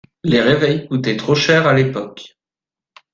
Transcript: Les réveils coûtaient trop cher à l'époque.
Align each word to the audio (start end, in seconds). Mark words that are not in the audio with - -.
Les 0.23 0.41
réveils 0.41 0.87
coûtaient 0.87 1.15
trop 1.15 1.35
cher 1.35 1.67
à 1.67 1.73
l'époque. 1.75 2.35